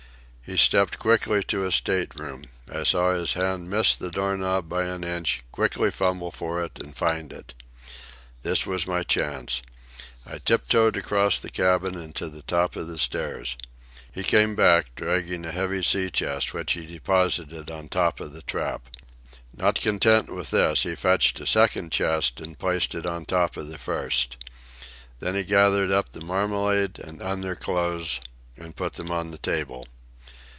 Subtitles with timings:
[0.43, 2.43] He stepped quickly to his state room.
[2.69, 6.77] I saw his hand miss the door knob by an inch, quickly fumble for it,
[6.83, 7.53] and find it.
[8.43, 9.61] This was my chance.
[10.25, 13.55] I tiptoed across the cabin and to the top of the stairs.
[14.11, 18.41] He came back, dragging a heavy sea chest, which he deposited on top of the
[18.41, 18.89] trap.
[19.55, 23.69] Not content with this he fetched a second chest and placed it on top of
[23.69, 24.35] the first.
[25.21, 28.19] Then he gathered up the marmalade and underclothes
[28.57, 29.85] and put them on the table.